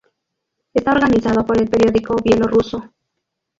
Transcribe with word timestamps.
Está 0.73 0.93
organizado 0.93 1.45
por 1.45 1.59
el 1.61 1.69
periódico 1.69 2.15
bielorruso, 2.23 2.79
Прессбол. 2.79 2.91